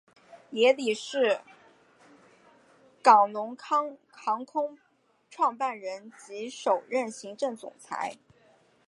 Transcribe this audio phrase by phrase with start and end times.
[0.49, 1.41] 苗礼士是
[3.03, 4.75] 港龙航空
[5.29, 8.17] 创办人及首任行政总裁。